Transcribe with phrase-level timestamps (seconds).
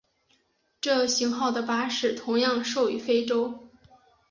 [0.81, 3.69] 这型号的巴士同样售予非洲。